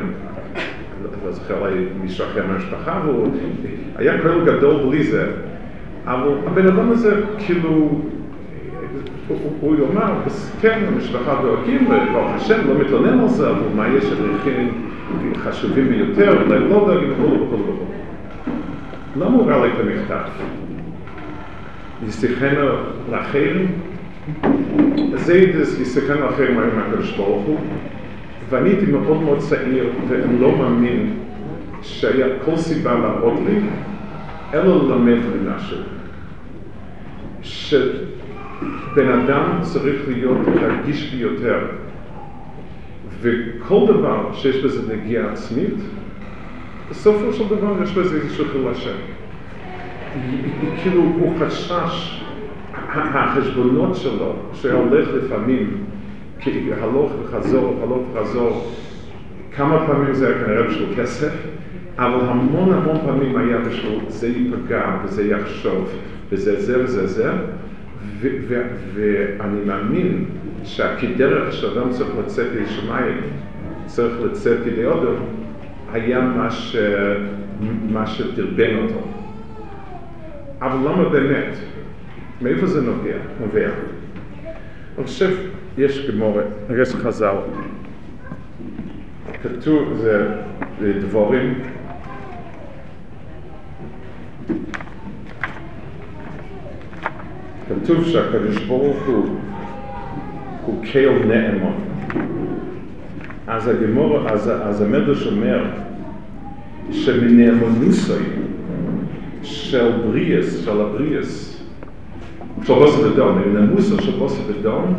לא 1.24 1.32
זוכר, 1.32 1.60
אולי 1.60 1.74
מישהו 2.02 2.24
אחר 2.24 2.46
מהמשפחה, 2.46 3.02
היה 3.96 4.18
כאילו 4.20 4.44
גדול 4.44 4.88
בלי 4.88 5.04
זה, 5.04 5.26
אבל 6.06 6.30
הבן 6.46 6.66
אדם 6.66 6.90
הזה 6.90 7.20
כאילו 7.46 8.00
הוא 9.60 9.76
יאמר, 9.76 10.12
כן, 10.60 10.84
המשפחה 10.88 11.40
דואגים, 11.42 11.86
וברוך 11.86 12.30
השם, 12.34 12.68
לא 12.68 12.78
מתלונן 12.80 13.20
על 13.20 13.28
זה, 13.28 13.50
אבל 13.50 13.68
מה 13.76 13.88
יש 13.88 14.04
ערכים 14.04 14.90
חשובים 15.36 15.88
ביותר, 15.88 16.42
אולי 16.42 16.58
לא 16.58 16.84
דואגים 16.86 17.12
וכו' 17.12 17.34
וכו' 17.34 17.72
וכו'. 19.14 19.24
הוא 19.24 19.50
ראה 19.50 19.66
לי 19.66 19.72
את 19.72 19.80
המכתב? 19.80 20.28
ישיחנו 22.08 22.68
לאחרים? 23.10 23.66
זה 25.14 25.38
ישיחנו 25.82 26.20
לאחרים 26.20 26.56
מהקדוש 26.76 27.16
ברוך 27.16 27.44
הוא, 27.46 27.58
ואני 28.50 28.68
הייתי 28.68 28.86
מאוד 28.86 29.22
מאוד 29.22 29.38
צעיר, 29.38 29.90
ואני 30.08 30.40
לא 30.40 30.56
מאמין 30.56 31.14
שהיה 31.82 32.26
כל 32.44 32.56
סיבה 32.56 32.98
להראות 32.98 33.40
לי, 33.46 33.60
אלא 34.54 34.88
ללמד 34.88 35.08
לי 35.08 35.50
משהו. 35.56 35.78
שבן 38.60 39.08
אדם 39.08 39.58
צריך 39.62 40.08
להיות 40.08 40.38
רגיש 40.46 41.14
ביותר, 41.14 41.58
וכל 43.20 43.86
דבר 43.86 44.30
שיש 44.32 44.64
בזה 44.64 44.94
נגיעה 44.94 45.32
עצמית, 45.32 45.74
בסופו 46.90 47.32
של 47.32 47.56
דבר 47.56 47.82
יש 47.82 47.92
בזה 47.92 48.16
איזשהו 48.16 48.44
חילול. 48.52 48.72
כאילו 50.82 51.02
הוא 51.02 51.34
חשש, 51.40 52.24
החשבונות 52.92 53.96
שלו, 53.96 54.32
שהולך 54.52 55.08
לפעמים, 55.14 55.84
הלוך 56.80 57.12
וחזור, 57.22 57.80
הלוך 57.82 58.02
וחזור, 58.12 58.72
כמה 59.56 59.86
פעמים 59.86 60.14
זה 60.14 60.28
היה 60.28 60.44
כנראה 60.44 60.62
בשביל 60.62 60.88
כסף, 60.96 61.32
אבל 61.98 62.28
המון 62.28 62.72
המון 62.72 62.96
פעמים 63.06 63.36
היה 63.36 63.58
בשביל 63.58 63.98
זה 64.08 64.28
ייפגע 64.28 64.98
וזה 65.04 65.28
יחשוב 65.28 65.90
וזה 66.30 66.62
זה 66.62 66.84
וזה 66.84 67.06
זה, 67.06 67.32
ואני 68.94 69.60
מאמין 69.66 70.24
שהכדרך 70.64 71.52
שאדם 71.52 71.90
צריך 71.90 72.10
לצאת 72.24 72.46
לשמיים, 72.62 73.20
צריך 73.86 74.14
לצאת 74.24 74.66
ידי 74.66 74.84
אודם, 74.84 75.22
היה 75.92 76.20
מה. 76.20 76.48
מה 77.90 78.06
שדרבן 78.06 78.76
אותו. 78.76 79.00
אבל 80.60 80.90
למה 80.90 81.08
באמת? 81.08 81.56
מאיפה 82.42 82.66
זה 82.66 82.80
נובע? 82.80 83.16
נובע. 83.40 83.68
אני 84.98 85.06
חושב, 85.06 85.36
יש 85.78 86.10
גמורת, 86.10 86.46
יש 86.82 86.94
חז"ל, 86.94 87.36
כתוב, 89.42 89.94
זה 89.96 90.34
דבורים, 91.00 91.54
כתוב 97.68 98.04
שהקדוש 98.04 98.64
ברוך 98.64 98.96
הוא 99.06 99.28
הוא 100.68 100.84
קהל 100.92 101.24
נאמון. 101.24 101.74
אז 103.46 103.68
הגמור, 103.68 104.28
אז, 104.28 104.50
אז 104.62 104.82
המדרש 104.82 105.26
אומר 105.26 105.64
שמנאמונוסוי 106.90 108.22
של 109.42 109.90
בריאס, 110.06 110.64
של 110.64 110.80
הבריאס, 110.80 111.62
של 112.64 112.74
בוסר 112.74 113.12
ודון, 113.12 113.42
מנאמוסו 113.46 114.02
של 114.02 114.12
בוסר 114.18 114.42
ודון, 114.48 114.94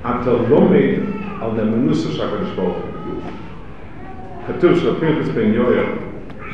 אתה 0.00 0.32
לומד 0.50 0.98
על 1.40 1.50
נאמונוסו 1.56 2.12
של 2.12 2.22
הקדוש 2.22 2.50
ברוך 2.56 2.76
הוא. 2.76 2.92
כתוב 4.48 4.78
שלפינכס 4.78 5.28
בן 5.28 5.54
יויר, 5.54 5.86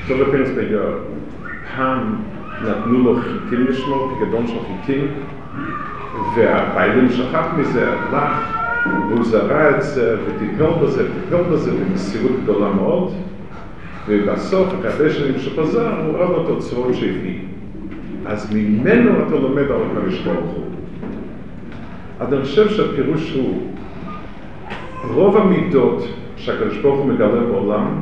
כתוב 0.05 0.21
לפינכס 0.21 0.51
בן 0.51 0.73
יויר, 0.73 0.99
פעם 1.77 2.15
נתנו 2.63 2.99
לו 2.99 3.17
חיטים 3.17 3.67
לשמור, 3.67 4.13
פיקדון 4.19 4.47
של 4.47 4.59
חיטים, 4.67 5.07
והבעלים 6.37 7.09
שכח 7.11 7.47
מזה, 7.59 7.93
הלך, 7.93 8.59
והוא 8.87 9.25
זרע 9.25 9.71
את 9.77 9.83
זה, 9.83 10.17
וטיפל 10.27 10.71
בזה, 10.83 11.09
טיפל 11.15 11.43
בזה 11.43 11.73
במסירות 11.73 12.33
גדולה 12.43 12.73
מאוד, 12.73 13.13
ובסוף, 14.09 14.69
אחרי 14.89 15.11
שנים 15.11 15.39
שחזר, 15.39 16.01
הוא 16.07 16.19
ראה 16.19 16.47
תוצאות 16.47 16.95
שהביא. 16.95 17.39
אז 18.27 18.55
ממנו 18.55 19.11
אתה 19.11 19.35
לומד 19.37 19.63
על 19.63 19.81
הקדוש 19.91 20.21
ברוך 20.21 20.51
הוא. 20.51 20.65
אז 22.21 22.33
אני 22.33 22.43
חושב 22.43 22.69
שהפירוש 22.69 23.33
הוא, 23.35 23.63
רוב 25.15 25.37
המידות 25.37 26.05
שהקדוש 26.37 26.77
ברוך 26.79 26.99
הוא 26.99 27.07
מגלה 27.07 27.41
בעולם, 27.41 28.01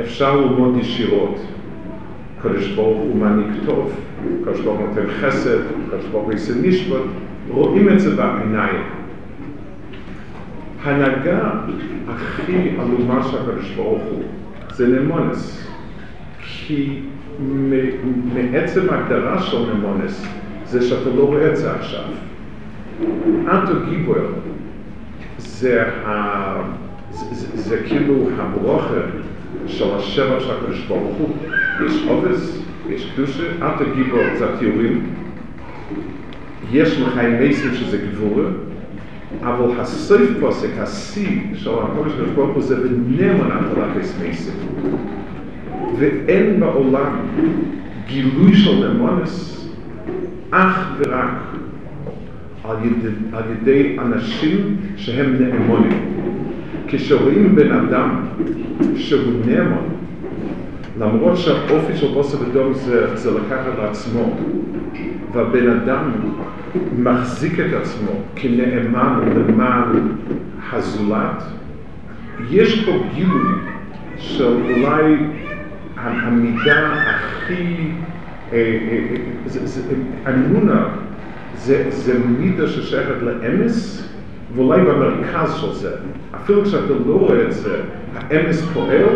אפשר 0.00 0.36
ללמוד 0.36 0.76
ישירות. 0.76 1.40
הקדוש 2.38 2.68
ברוך 2.68 2.98
הוא 2.98 3.16
מעניק 3.16 3.46
טוב, 3.66 3.92
הקדוש 4.40 4.60
ברוך 4.60 4.78
הוא 4.78 4.88
נותן 4.88 5.06
חסד, 5.20 5.58
הקדוש 5.86 6.06
ברוך 6.10 6.24
הוא 6.24 6.32
יעשה 6.32 6.52
משפט, 6.68 7.00
רואים 7.48 7.88
את 7.88 8.00
זה 8.00 8.16
בעיניים. 8.16 8.82
ההנהגה 10.82 11.50
הכי 12.08 12.70
עלומה 12.78 13.22
של 13.22 13.38
הקדוש 13.38 13.70
ברוך 13.70 14.02
הוא 14.02 14.22
זה 14.74 14.86
נמונס, 14.86 15.68
כי 16.40 17.00
מעצם 18.34 18.80
ההגדרה 18.90 19.42
של 19.42 19.58
נמונס 19.74 20.26
זה 20.64 20.82
שאתה 20.82 21.10
לא 21.10 21.22
רואה 21.22 21.50
את 21.50 21.56
זה 21.56 21.72
עכשיו. 21.72 22.04
אנטו 23.48 23.72
גיבור 23.88 24.14
זה. 25.38 25.84
זה, 27.10 27.26
זה, 27.32 27.62
זה 27.62 27.82
כאילו 27.86 28.14
הברוכה 28.38 28.94
של 29.66 29.94
השבע 29.94 30.40
של 30.40 30.50
הקדוש 30.50 30.84
ברוך 30.88 31.16
הוא. 31.18 31.28
יש 31.86 32.04
עובס, 32.08 32.62
יש 32.88 33.10
קדושה, 33.14 33.42
אנטו 33.62 33.84
גיבור 33.96 34.20
זה 34.38 34.54
התיאורים. 34.54 35.06
יש 36.72 37.00
לחיים 37.00 37.38
מייסים 37.38 37.74
שזה 37.74 37.98
גבורה, 37.98 38.44
אבל 39.42 39.80
הסוף 39.80 40.20
פוסק, 40.40 40.68
השיא 40.78 41.40
של 41.54 41.70
הקודש 41.70 42.12
ברוך 42.34 42.54
הוא 42.54 42.62
זה 42.62 42.76
ונאמן 42.82 43.50
הטלת 43.50 44.04
מייסים. 44.22 44.54
ואין 45.98 46.60
בעולם 46.60 47.16
גילוי 48.06 48.56
של 48.56 48.88
נאמונס 48.88 49.68
אך 50.50 50.88
ורק 50.98 51.30
על 52.64 52.76
ידי, 52.84 53.08
על 53.32 53.42
ידי 53.52 53.96
אנשים 53.98 54.76
שהם 54.96 55.36
נאמונים. 55.40 55.92
כשרואים 56.86 57.56
בן 57.56 57.72
אדם 57.72 58.20
שהוא 58.96 59.32
נאמון, 59.46 59.88
למרות 61.00 61.36
שהאופי 61.36 61.96
של 61.96 62.06
בוסר 62.14 62.38
ודום 62.40 62.74
זה, 62.74 63.16
זה 63.16 63.30
לקחת 63.30 63.78
לעצמו, 63.78 64.36
והבן 65.32 65.70
אדם 65.70 66.10
מחזיק 66.98 67.60
את 67.60 67.72
עצמו 67.80 68.10
כנאמן 68.36 69.20
למען 69.36 70.08
הזולת, 70.72 71.42
יש 72.50 72.84
פה 72.84 72.92
גילוי 73.14 73.52
של 74.16 74.56
אולי 74.74 75.16
המידה 75.96 76.92
הכי, 76.92 77.90
אמונה 80.28 80.88
זה, 81.54 81.86
זה 81.88 82.18
מידה 82.38 82.68
ששייכת 82.68 83.22
לאמס, 83.22 84.08
ואולי 84.54 84.80
במרכז 84.80 85.54
של 85.54 85.72
זה. 85.72 85.90
אפילו 86.36 86.64
כשאתה 86.64 86.92
לא 87.06 87.14
רואה 87.14 87.42
את 87.42 87.52
זה, 87.52 87.80
האמס 88.14 88.62
פועל 88.74 89.06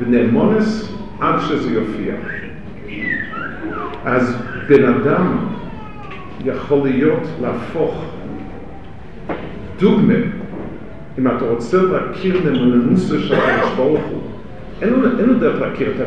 ונאמונס 0.00 0.97
עד 1.20 1.40
שזה 1.40 1.70
יופיע. 1.70 2.14
אז 4.04 4.42
בן 4.68 4.84
אדם 4.84 5.36
יכול 6.44 6.88
להיות 6.88 7.22
להפוך 7.42 8.04
דוגמה, 9.80 10.14
אם 11.18 11.26
אתה 11.26 11.44
רוצה 11.44 11.82
להכיר 11.82 12.50
נאמנוסו 12.50 13.18
של 13.18 13.34
הקדוש 13.34 13.72
ברוך 13.76 14.04
הוא, 14.04 14.20
אין 14.82 14.90
לו, 14.90 15.18
אין 15.18 15.28
לו 15.28 15.34
דרך 15.34 15.60
להכיר 15.60 15.90
את, 15.90 16.06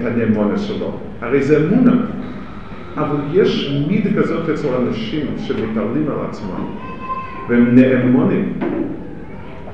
את 0.00 0.06
הנאמונס 0.06 0.60
שלו, 0.60 0.98
הרי 1.20 1.42
זה 1.42 1.64
אמונה. 1.64 1.92
אבל 2.96 3.16
יש 3.32 3.80
מידה 3.88 4.22
כזאת 4.22 4.48
אצל 4.48 4.68
אנשים 4.74 5.26
שמתעלים 5.38 6.08
על 6.08 6.26
עצמם, 6.28 6.66
והם 7.48 7.74
נאמונים. 7.74 8.52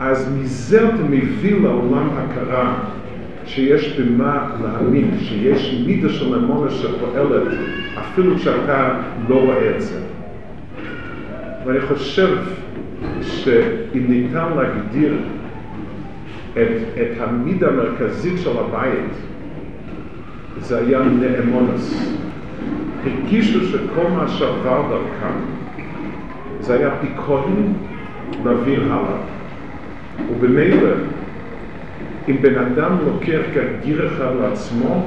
אז 0.00 0.32
מזה 0.38 0.88
אתה 0.88 1.02
מביא 1.10 1.60
לעולם 1.62 2.08
הכרה 2.16 2.74
שיש 3.46 4.00
במה 4.00 4.48
להאמין, 4.62 5.10
שיש 5.20 5.82
מידה 5.86 6.08
של 6.08 6.34
אמונה 6.34 6.70
שפועלת 6.70 7.42
אפילו 7.98 8.36
כשאתה 8.36 8.98
לא 9.28 9.34
רואה 9.34 9.76
את 9.76 9.82
זה. 9.82 10.00
ואני 11.66 11.80
חושב 11.80 12.36
שאם 13.22 14.04
ניתן 14.08 14.46
להגדיר 14.56 15.14
את, 16.52 16.68
את 16.94 17.20
המידה 17.20 17.68
המרכזית 17.68 18.38
של 18.38 18.58
הבית, 18.58 19.12
זה 20.60 20.78
היה 20.78 21.00
נאמונס. 21.02 22.16
הרגישו 23.04 23.60
שכל 23.64 24.08
מה 24.16 24.28
שעבר 24.28 24.82
דרכם 24.88 25.34
זה 26.60 26.74
היה 26.74 26.90
פיקודן 27.00 27.72
להעביר 28.44 28.84
הלאה. 28.84 29.18
ובמילא, 30.30 30.88
אם 32.28 32.36
בן 32.42 32.58
אדם 32.58 32.96
לוקח 33.06 33.40
כגיר 33.54 34.06
אחד 34.06 34.32
לעצמו, 34.40 35.06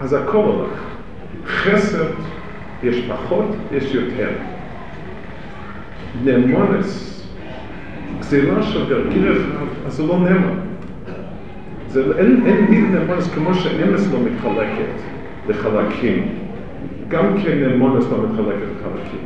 אז 0.00 0.12
הכל 0.12 0.44
הולך. 0.44 0.80
חסד, 1.46 2.12
יש 2.82 3.08
פחות, 3.08 3.56
יש 3.72 3.94
יותר. 3.94 4.28
נאמונס, 6.24 7.22
גזירה 8.20 8.62
של 8.62 8.88
גרגיר 8.88 9.32
אחד, 9.32 9.86
אז 9.86 9.92
זה 9.92 10.02
לא 10.02 10.18
נאמון. 10.18 10.60
זה, 11.88 12.02
אין, 12.18 12.42
אין 12.46 12.66
דין 12.66 12.94
נאמונס 12.94 13.30
כמו 13.34 13.54
שאמס 13.54 14.12
לא 14.12 14.18
מתחלקת 14.20 15.02
לחלקים. 15.48 16.28
גם 17.08 17.36
כן 17.44 17.58
נאמונס 17.58 18.04
לא 18.10 18.18
מתחלקת 18.22 18.66
לחלקים. 18.76 19.20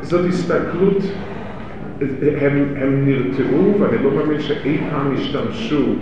זאת 0.00 0.26
הסתכלות, 0.28 1.02
הם, 2.40 2.64
הם 2.76 3.04
נרתעו, 3.06 3.74
ואני 3.80 4.04
לא 4.04 4.10
מאמין 4.10 4.40
שאי 4.40 4.78
פעם 4.90 5.14
השתמשו 5.14 5.94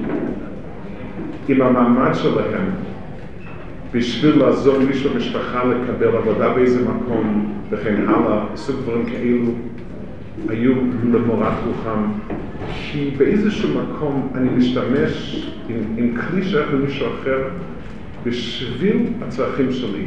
עם 1.48 1.62
המעמד 1.62 2.14
שלהם 2.14 2.70
בשביל 3.92 4.38
לעזור 4.38 4.78
מישהו 4.78 5.10
במשפחה 5.10 5.64
לקבל 5.64 6.16
עבודה 6.16 6.54
באיזה 6.54 6.88
מקום 6.88 7.52
וכן 7.70 8.08
הלאה, 8.08 8.44
סוג 8.56 8.76
דברים 8.80 9.06
כאלו 9.06 9.52
היו 10.48 10.72
למורת 11.12 11.52
רוחם 11.66 12.02
כי 12.74 13.10
באיזשהו 13.16 13.68
מקום 13.82 14.32
אני 14.34 14.48
משתמש 14.50 15.46
עם, 15.68 15.76
עם 15.96 16.16
כלי 16.16 16.44
שייך 16.44 16.72
למישהו 16.72 17.06
אחר 17.06 17.38
בשביל 18.24 19.06
הצרכים 19.22 19.72
שלי 19.72 20.06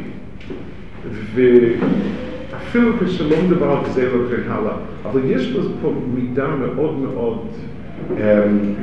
ואפילו 2.58 2.92
כשלא 3.00 3.36
מדבר 3.42 3.70
על 3.70 3.84
גזירה 3.84 4.22
וכן 4.22 4.50
הלאה 4.50 4.72
אבל 5.04 5.20
יש 5.24 5.56
פה 5.82 5.92
מידה 6.14 6.46
מאוד 6.46 6.98
מאוד 6.98 7.38
אמ, 8.10 8.74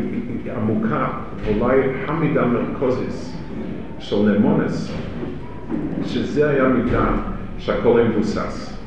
עמוקה, 0.55 1.07
אולי 1.47 1.81
המידה 2.07 2.41
המרכזית 2.43 3.33
של 3.99 4.15
נמונס, 4.15 4.93
שזה 6.05 6.49
היה 6.49 6.67
מידה 6.67 7.07
שהכל 7.57 8.01
מבוסס. 8.01 8.77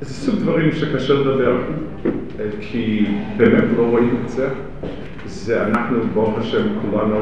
זה 0.00 0.14
סוג 0.14 0.40
דברים 0.40 0.72
שקשה 0.72 1.14
לדבר, 1.14 1.56
כי 2.60 3.06
באמת 3.36 3.64
לא 3.76 3.82
רואים 3.82 4.16
את 4.24 4.28
זה. 4.28 4.48
זה 5.26 5.66
אנחנו, 5.66 5.98
ברוך 6.14 6.38
השם, 6.38 6.62
כולנו, 6.80 7.18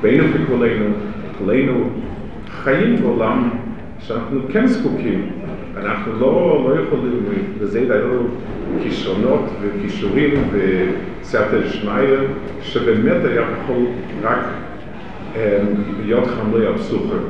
בינו 0.00 0.24
ככולנו, 0.34 0.84
כולנו 1.38 1.90
חיים 2.48 2.96
בעולם 2.96 3.50
שאנחנו 4.06 4.40
כן 4.52 4.66
זקוקים. 4.66 5.30
אנחנו 5.76 6.12
לא, 6.12 6.64
לא 6.68 6.80
יכולים, 6.80 7.24
לזה 7.60 7.78
היו 7.78 8.20
כישרונות 8.82 9.44
וכישורים 9.60 10.30
וסייעתא 10.52 11.60
דשמיא, 11.60 12.16
שבאמת 12.62 13.24
היה 13.24 13.40
יכול 13.40 13.86
רק 14.22 14.44
להיות 16.04 16.26
חמלי 16.26 16.66
הפסוחים. 16.66 17.22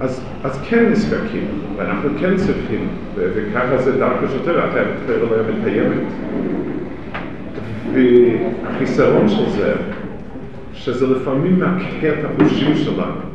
אז, 0.00 0.24
אז 0.44 0.60
כן 0.68 0.84
נזקקים, 0.90 1.48
ואנחנו 1.76 2.08
כן 2.20 2.36
צריכים, 2.36 2.88
וככה 3.14 3.78
זה 3.78 3.98
דווקא 3.98 4.26
שוטר, 4.28 4.68
אתה 4.68 4.78
יותר 4.78 5.24
לא 5.24 5.36
מתקיימת. 5.58 6.02
והחיסרון 7.92 9.28
של 9.28 9.50
זה, 9.50 9.74
שזה 10.72 11.06
לפעמים 11.06 11.58
מעקה 11.58 12.08
את 12.08 12.24
החושים 12.24 12.76
שלנו. 12.76 13.28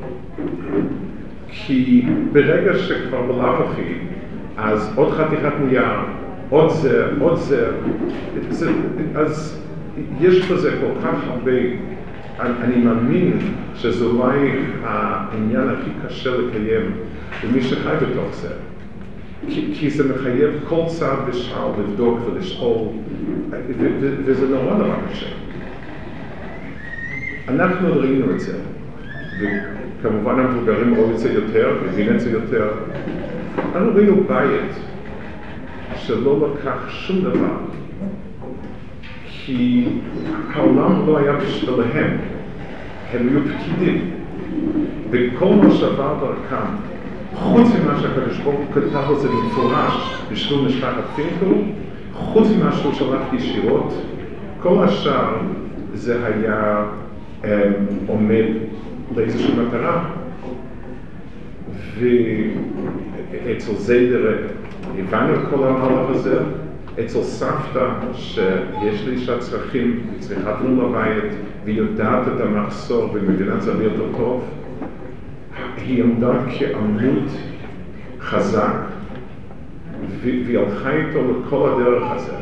כי 1.53 2.05
ברגע 2.31 2.77
שכבר 2.77 3.21
בלאו 3.21 3.63
הכי, 3.63 3.93
אז 4.57 4.93
עוד 4.95 5.13
חתיכת 5.13 5.53
נייר, 5.67 5.99
עוד 6.49 6.69
זה, 6.69 7.05
עוד 7.19 7.39
זה, 7.39 7.71
זה, 8.49 8.71
אז 9.15 9.63
יש 10.21 10.51
בזה 10.51 10.71
כל 10.81 11.07
כך 11.07 11.27
הרבה, 11.27 11.51
אני, 12.39 12.53
אני 12.63 12.75
מאמין 12.75 13.37
שזה 13.75 14.05
אולי 14.05 14.51
העניין 14.83 15.69
הכי 15.69 15.89
קשה 16.07 16.37
לקיים 16.37 16.91
למי 17.43 17.61
שחי 17.61 17.95
בתוך 18.01 18.35
זה. 18.35 18.49
כי, 19.49 19.73
כי 19.73 19.89
זה 19.89 20.13
מחייב 20.13 20.51
כל 20.67 20.81
צעד 20.87 21.17
ושער 21.27 21.71
לבדוק 21.79 22.19
ולשאול, 22.25 22.87
וזה 24.25 24.47
נורא 24.47 24.77
נורא 24.77 24.95
קשה. 25.11 25.29
אנחנו 27.47 27.99
ראינו 27.99 28.31
את 28.31 28.39
זה, 28.39 28.57
וכמובן 30.03 30.39
המבוגרים 30.39 30.95
ראו 30.95 31.11
את 31.11 31.19
זה 31.19 31.33
יותר, 31.33 31.77
מבין 31.85 32.15
את 32.15 32.19
זה 32.19 32.31
יותר. 32.31 32.69
אנחנו 33.75 33.95
ראינו 33.95 34.15
בית 34.27 34.71
שלא 35.95 36.47
לקח 36.53 36.89
שום 36.89 37.21
דבר, 37.21 37.55
כי 39.27 39.85
העולם 40.53 41.07
לא 41.07 41.17
היה 41.17 41.33
בשבילהם, 41.33 42.17
הם 43.13 43.27
היו 43.29 43.39
פקידים, 43.43 44.09
וכל 45.09 45.55
מה 45.55 45.71
שעבר 45.71 46.15
דרכם, 46.19 46.65
חוץ 47.35 47.67
ממה 47.67 47.99
שהקדוש 48.01 48.39
ברוך 48.39 48.55
הוא 48.55 48.65
כתב 48.73 49.09
על 49.09 49.15
זה 49.15 49.27
במפורש 49.27 50.23
בשביל 50.31 50.59
משפחת 50.59 51.03
פינקל, 51.15 51.61
חוץ 52.13 52.47
ממה 52.57 52.71
שהוא 52.71 52.93
שלח 52.93 53.33
ישירות, 53.33 53.93
כל 54.61 54.83
השאר 54.83 55.35
זה 55.93 56.25
היה 56.25 56.85
um, 57.41 57.45
עומד 58.07 58.45
לאיזושהי 59.15 59.53
מטרה. 59.67 60.09
ואצל 61.99 63.73
זיידר 63.75 64.37
הבנו 64.99 65.33
את 65.33 65.39
כל 65.49 65.63
המהלך 65.63 66.09
הזה, 66.09 66.39
אצל 66.99 67.23
סבתא 67.23 67.89
שיש 68.13 69.05
לי 69.05 69.11
אישה 69.11 69.39
צרכים, 69.39 69.99
היא 70.11 70.19
צריכה 70.19 70.53
תלום 70.59 70.79
בבית, 70.79 71.31
והיא 71.65 71.77
יודעת 71.77 72.27
את 72.27 72.41
המחסור 72.41 73.09
ומבינה 73.13 73.55
את 73.55 73.61
זה 73.61 73.71
יותר 73.83 74.17
טוב, 74.17 74.45
היא 75.77 76.03
עמדה 76.03 76.33
כעמוד 76.59 77.27
חזק, 78.19 78.75
והיא 80.21 80.59
הלכה 80.59 80.91
איתו 80.91 81.19
לכל 81.31 81.69
הדרך 81.69 82.03
הזה, 82.11 82.35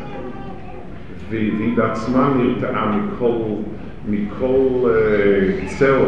והיא 1.30 1.76
בעצמה 1.76 2.34
נרתעה 2.36 2.96
מכל, 2.96 3.32
מכל 4.08 4.68
uh, 4.84 5.68
צל 5.78 6.04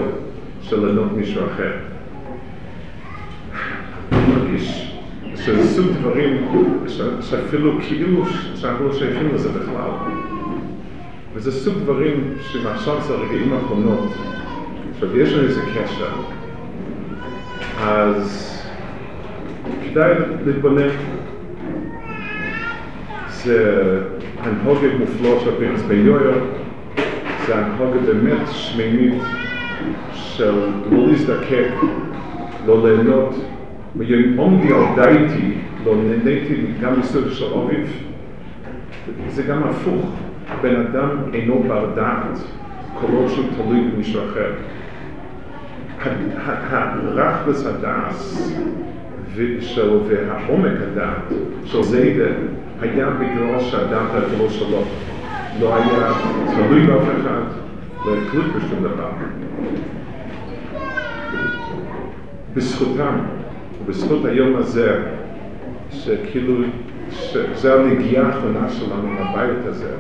של 0.68 0.87
לענות 0.87 1.12
מישהו 1.12 1.42
אחר. 1.46 1.72
אני 4.12 4.35
מרגיש 4.35 4.96
שזה 5.37 5.68
סוג 5.68 5.87
דברים 6.00 6.46
שאפילו 7.20 7.72
כאילו 7.88 8.22
שאנחנו 8.55 8.88
לא 8.88 8.94
שייכים 8.94 9.35
לזה 9.35 9.48
בכלל. 9.48 9.90
וזה 11.35 11.53
סוג 11.53 11.74
דברים 11.79 12.35
שמעכשיו 12.40 13.00
זה 13.00 13.14
הרגעים 13.14 13.53
האחרונות, 13.53 14.12
עכשיו 14.94 15.16
יש 15.20 15.33
לנו 15.33 15.48
איזה 15.48 15.61
קשר, 15.74 16.11
אז 17.81 18.50
כדאי 19.85 20.14
להתבונן. 20.46 20.88
זה 23.29 23.81
הנהוגת 24.40 24.90
מופלא 24.98 25.40
של 25.40 25.50
פרס 25.59 25.83
ביואר, 25.83 26.38
זה 27.46 27.57
הנהוגת 27.57 28.00
באמת 28.00 28.48
שמימית 28.50 29.22
של 30.12 30.55
לא 30.90 31.07
להזדקק, 31.09 31.70
לא 32.66 32.88
ליהנות, 32.88 33.35
עומדי 34.37 34.73
על 34.73 34.85
דייתי, 34.94 35.55
לא 35.85 35.94
נהניתי 35.97 36.55
גם 36.81 37.01
מסוג 37.01 37.29
של 37.29 37.55
אביב. 37.55 38.03
זה 39.29 39.42
גם 39.42 39.62
הפוך, 39.62 40.11
בן 40.62 40.77
אדם 40.77 41.09
אינו 41.33 41.64
בר 41.68 41.90
דעת, 41.94 42.38
עוד 43.12 43.29
שהוא 43.29 43.44
תלוי 43.57 43.81
במישהו 43.81 44.20
אחר. 44.31 44.53
הרחבס 46.70 47.66
הדס 47.66 48.53
והעומק 50.09 50.73
הדעת 50.83 51.33
של 51.64 51.83
זיידה 51.83 52.31
היה 52.81 53.11
בגלל 53.11 53.61
שהדעת 53.61 54.11
היה 54.14 54.51
שלו. 54.51 54.83
לא 55.61 55.77
היה 55.77 56.12
תלוי 56.55 56.87
באף 56.87 57.03
אחד, 57.03 57.42
לא 58.05 58.12
תלות 58.31 58.45
בשום 58.57 58.83
דבר. 58.83 59.11
בזכותם, 62.55 63.19
ובזכות 63.81 64.25
היום 64.25 64.57
הזה, 64.57 65.03
שכאילו, 65.90 66.55
שזה 67.11 67.75
הנגיעה 67.75 68.27
האחרונה 68.27 68.69
שלנו 68.69 69.09
בבית 69.21 69.67
הזה, 69.67 69.95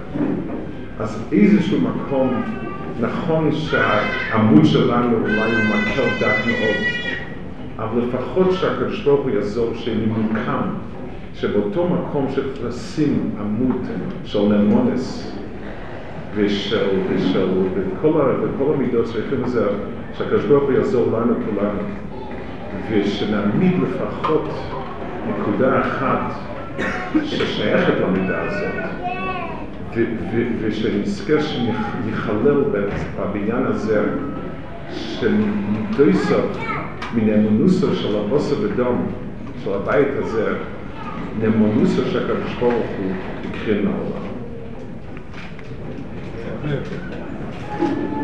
אז 0.98 1.22
איזשהו 1.32 1.80
מקום, 1.80 2.42
נכון 3.00 3.52
שהעמוד 3.52 4.64
שלנו 4.64 5.16
אולי 5.16 5.52
הוא 5.54 5.64
מקל 5.64 6.08
דק 6.20 6.36
מאוד, 6.46 6.76
אבל 7.78 8.02
לפחות 8.02 8.52
שהקדוש 8.52 9.02
ברוך 9.02 9.20
הוא 9.20 9.30
יעזור 9.30 9.74
שנמוקם, 9.74 10.62
שבאותו 11.34 11.88
מקום 11.88 12.26
שצריך 12.30 13.08
עמוד 13.40 13.76
של 14.24 14.42
נמונס 14.42 15.34
ושל, 16.34 16.88
ושל, 17.08 17.48
וכל, 17.74 18.08
וכל 18.42 18.74
המידות 18.74 19.04
צריכים 19.04 19.42
לזה, 19.42 19.66
שהקדוש 20.18 20.44
ברוך 20.44 20.64
הוא 20.64 20.72
יעזור 20.72 21.18
לנו 21.18 21.34
כולנו. 21.34 21.78
ושנעמיד 22.90 23.72
לפחות 23.82 24.48
נקודה 25.28 25.80
אחת 25.80 26.34
ששייכת 27.24 27.94
למידה 28.00 28.42
הזאת, 28.42 28.74
ושנזכה 30.60 31.42
שניכלל 31.42 32.64
בבניין 33.16 33.62
הזה, 33.66 34.04
שנדויסות 34.90 36.56
מן 37.14 37.28
אמונוסו 37.30 37.94
של 37.94 38.16
הבוסר 38.16 38.56
ודום, 38.62 39.06
של 39.64 39.72
הבית 39.72 40.08
הזה, 40.18 40.54
נאמונוסו 41.42 42.02
שהקדוש 42.04 42.54
ברוך 42.60 42.86
הוא 42.98 43.12
הקרין 43.44 43.84
לעולם. 43.84 44.33
É. 46.66 48.04